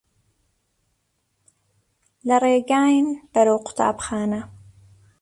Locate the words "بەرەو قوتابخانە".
3.33-4.41